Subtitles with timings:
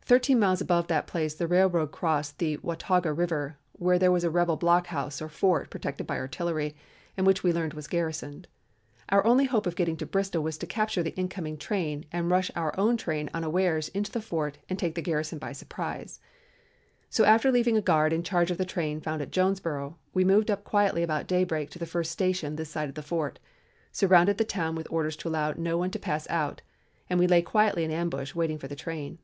[0.00, 4.30] Thirteen miles above that place the railroad crossed the Watauga River, where there was a
[4.30, 6.74] rebel blockhouse or fort protected by artillery,
[7.18, 8.48] and which we learned was garrisoned.
[9.10, 12.50] Our only hope of getting to Bristol was to capture the incoming train and rush
[12.56, 16.18] our own train unawares into the fort and take the garrison by surprise.
[17.10, 20.50] So after leaving a guard in charge of the train found at Jonesboro, we moved
[20.50, 23.38] up quietly about day break to the first station this side of the fort,
[23.92, 26.62] surrounded the town with orders to allow no one to pass out,
[27.10, 29.18] and we lay quietly in ambush waiting for the train.